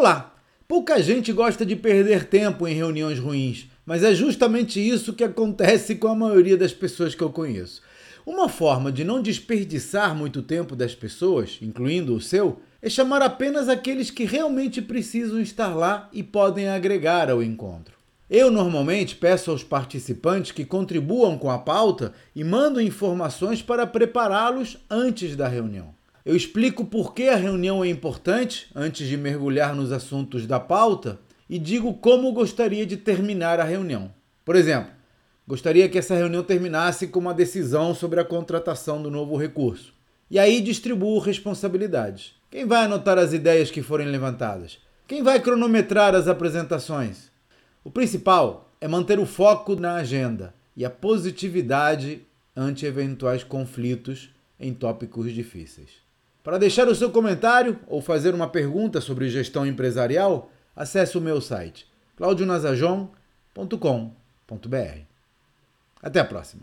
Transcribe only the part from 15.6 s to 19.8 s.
lá e podem agregar ao encontro. Eu normalmente peço aos